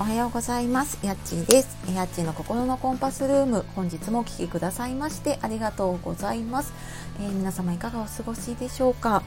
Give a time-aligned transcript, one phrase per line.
[0.00, 0.98] おはようございます。
[1.06, 1.76] やっちーです。
[1.94, 3.64] やっちーの心のコンパスルーム。
[3.76, 6.72] 本日もお聞きくださいましてありがとうございます、
[7.20, 9.22] えー、皆様いかがお過ごしでしょうか？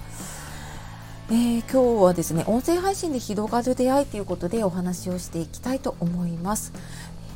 [1.29, 6.73] えー、今日はですね音声配信で広がる出会いということでお話をしていきたいと思います。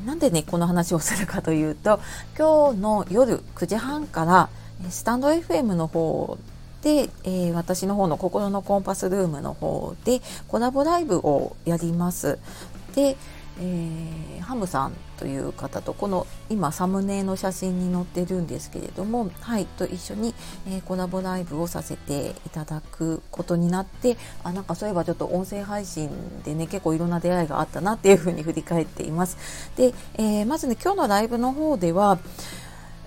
[0.06, 2.02] なんでねこの話をするかというと
[2.38, 4.50] 今日の夜9時半から
[4.90, 6.38] スタンド FM の方
[6.82, 12.40] で、えー、私の方の心のコンパスルームの方でコラボライブをやります。
[12.94, 13.18] で、
[13.60, 20.34] えー、ハムさんという方とこの今サムネの写真に載ってるんですけれども、はい、と一緒に、
[20.68, 26.10] えー、コラボライブをさせていただくことになってあなんかそういえばちょっと音声配信
[26.44, 29.38] でね結構いろんな出会いがあったなっていうふうに振り返っています。
[29.76, 32.20] で、えー、まずね今日のライブの方では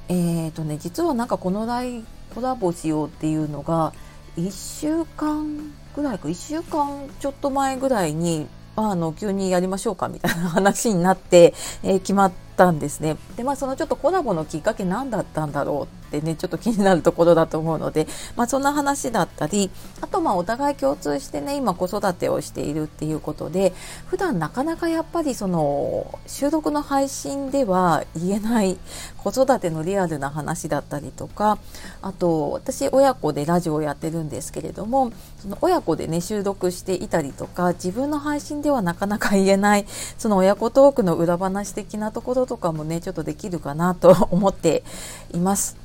[0.08, 3.94] えーとね、実はなんかこのライコラボしようっていうのが
[4.36, 13.16] 1週間ぐらいか1週間ちょっと前ぐらいにあの急にやりましょうかみたいな話になって、えー、決まったんですね。
[13.36, 23.72] でまあそのちょっとコラボのきっかけ何だったんだろうってねちょっと気になるところだと思うので、まあ、そんな話だったりあとまあお互い共通してね今子育てをしているっていうことで
[24.06, 28.78] 普段なかなかやっぱりその収録の配信では言えない
[29.18, 31.58] 子育てのリアルな話だったりとか
[32.02, 39.86] あと私親子でラジオをやってるんですけれどもその親子でね収録していたりとか自分の配信ではなかなか言えない
[40.18, 44.84] その親子トークの裏話的なところとかもねちょっとできるかなと 思って
[45.32, 45.84] います。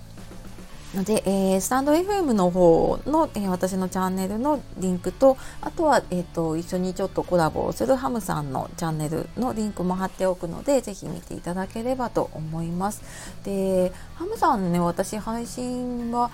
[0.95, 13.03] ので、えー、スタンド FM の方の、えー、私のチャンネルのリンクとあとは、えーと、一緒にちょっとコラボをするハムさんのチャンネルのリンクも貼っておくのでぜひ見ていただければと思います。
[13.43, 16.31] でハムさんね私配信は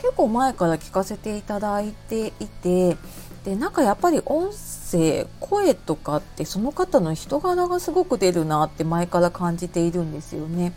[0.00, 2.96] 結構前から聞かせていただいていて
[3.44, 4.77] でなんかやっぱり音声
[5.40, 10.72] 声とかってその方の人柄がすごく出るなって前から感じているんですよね。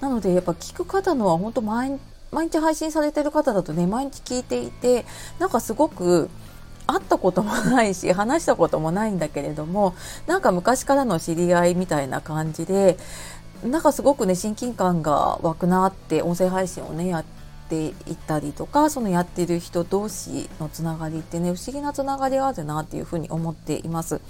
[0.00, 1.98] なのでやっぱ聞く方のは本当毎
[2.30, 5.06] 毎日配信されてる方だとね毎日聞いていて
[5.38, 6.28] なんかすごく
[6.86, 9.94] 会ったこともないし話したこともないんだけれども
[10.26, 12.98] なんか昔からの知り合いみたいな感じで
[13.64, 17.94] なんかすごくね親近感が湧くなって音声配信をねやってていっ
[18.26, 24.20] たりとかそのやってる人同士のつながりってね不思議なつながりがあるなっていうふうに思っています。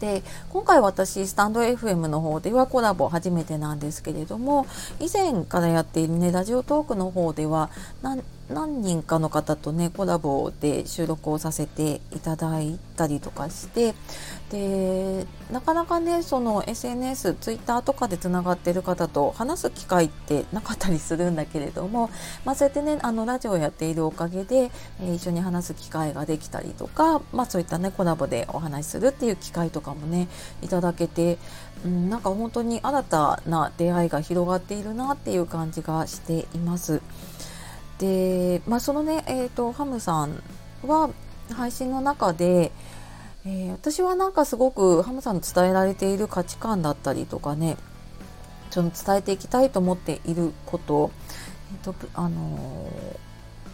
[0.00, 4.66] で今回私スタンド FM の方ではコラボ初めてなんですけれども
[4.98, 7.70] 以前からやっているねラジオトークの方では
[8.02, 13.94] 何何人かの方とねコラボで収録をさせていただいたりとかして
[14.50, 22.10] でなかなかねその SNS ツイッターとかでつながってる方と話す機会ってなかったりするんだけれども、
[22.44, 24.70] まあ、そうやってねあのラジオをやっているおかげで、
[25.00, 30.28] えー、一緒に話す機会ができたりとか、まあ、そういったねコラボでお話しするっていう機会とかもね
[30.60, 31.38] いただけて、
[31.84, 37.00] うん、なんか本当に新たな出会いが広がっているなっていう感じがしています。
[38.02, 40.42] で、まあ、そのね、えーと、ハムさん
[40.84, 41.08] は
[41.52, 42.72] 配信の中で、
[43.46, 47.76] えー、私はなんかすごくハムさんの伝えられている価値観だったりとかね
[48.70, 51.12] その伝えていきたいと思っていること、
[51.72, 52.88] えーとあの、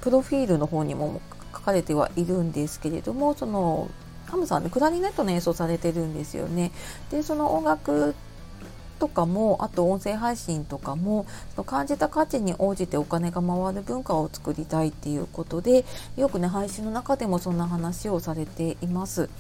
[0.03, 1.23] プロフィールの方にも
[1.55, 3.89] 書かれてはいるんですけれどもその
[4.27, 6.71] ハムさんねクラリネットの演奏されてるんですよね。
[7.11, 8.15] でその音楽
[8.99, 15.85] とかもあと音声配信とかもその感じた価値に応じてお金が回る文化を作りたいっていうことで
[16.17, 19.31] よくね配信の中でもそんな話をされています。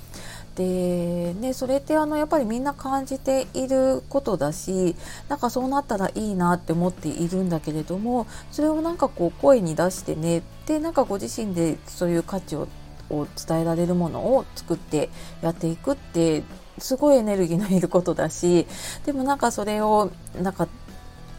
[0.55, 4.97] でね、それってあのやっぱりみんな感じていることだし
[5.29, 12.67] なんかそうなったらいいなって思っているんだけれどもそれをなんかこう声に出してねでなんかご自身でそういう価値を
[13.11, 15.09] を伝えられるものを作って
[15.41, 16.43] やっていくって
[16.81, 18.67] すごいエネルギーのいることだし
[19.07, 20.69] でもなんかそれをなんか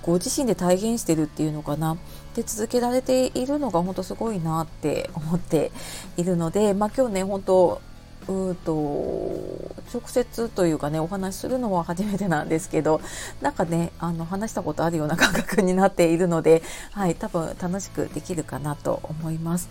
[0.02, 1.98] ご自身で体現してるっていうのかな。
[2.36, 5.72] で続けられているのが本当すごいなって思って
[6.16, 7.82] いるので、まあ、今日ね本当
[8.28, 8.72] うと
[9.94, 13.02] 直接というかねお話しするのは初めてなんですけど
[13.42, 16.62] なんかねあの話したことあるような感覚になっているので、
[16.92, 19.70] はい、多分楽しくできるかなと思います。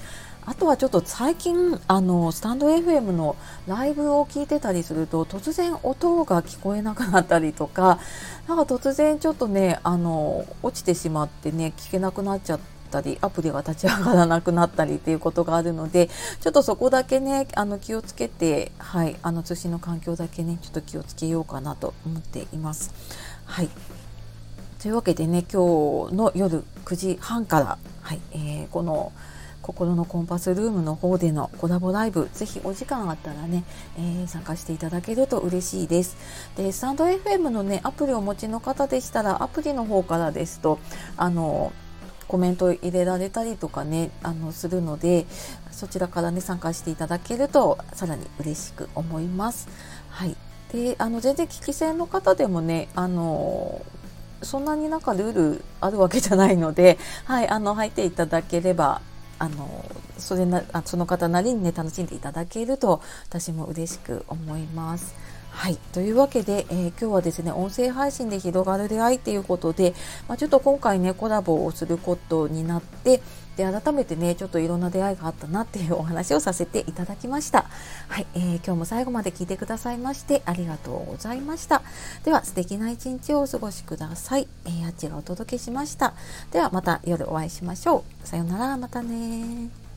[0.48, 3.36] あとはちょっと最近あのスタンド FM の
[3.66, 8.00] ライブを聞いてたりすると突然音が聞こえなくなったりとか
[8.46, 16.08] なんか突然ちょっとねあの落ちてしまってね聞けなくなっちゃってたりアプリが立ち上がらなくなったりっていうことがあるので
[16.40, 22.92] ちょっとそこだけねあの気をつけて、はい、あの通信の環境だけねちょっと気をつけようかなと思っています。
[23.44, 23.68] はい
[24.80, 29.12] というわけでね今日の夜9時半から、はいえー、この
[29.68, 33.64] 「心のコンパスルームの方でのコラボライブぜひお時間あったらね、
[33.98, 36.16] えー、参加していただけると嬉しいです
[36.56, 40.78] でスタンド FM のねアプリをお持ちの方でしたらアプリの方からですと
[41.18, 41.72] あの
[42.28, 45.26] コメント入れられたりとかねあのするので
[45.72, 49.68] そちらからね参加していただけるとさらに嬉しく思います。
[50.10, 50.36] はい
[50.72, 53.80] であの全然聞き戦の方でもねあの
[54.42, 59.00] そんなになんかルールあるわけじゃないので、はい、あの入っていただければ
[59.38, 59.84] あの
[60.18, 65.14] それなその方なりにね楽しんでいただけると私も嬉しく思います。
[65.58, 65.76] はい。
[65.92, 69.92] というわけで、えー、今日はですね、音声配信で広がる出会いっていうことで、
[70.28, 73.20] まあ、ちょっと今回ね、コラボをすることになって、
[73.56, 77.66] で、改めてね、ちょっといろんな出会いがあったなっていうお話をさせていただきました。
[78.06, 78.26] はい。
[78.36, 81.82] えー、今日も最後まで聞いてくださいましてありがとうございました。
[82.22, 84.46] では、素敵な一日をお過ごしください。
[84.64, 86.14] えー、あっちがお届けしました。
[86.52, 88.28] では、また夜お会いしましょう。
[88.28, 89.87] さようなら、またね